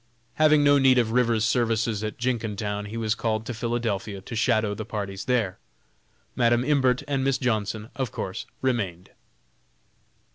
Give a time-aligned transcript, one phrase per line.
[0.37, 4.73] Having no need of Rivers's services at Jenkintown, he was called to Philadelphia, to "shadow"
[4.73, 5.59] the parties there.
[6.35, 9.11] Madam Imbert and Miss Johnson of course remained.